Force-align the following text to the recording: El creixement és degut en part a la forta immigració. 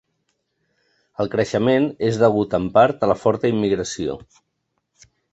El 1.23 1.27
creixement 1.33 1.85
és 2.07 2.17
degut 2.23 2.55
en 2.59 2.65
part 2.77 3.05
a 3.07 3.09
la 3.11 3.17
forta 3.25 3.51
immigració. 3.55 4.17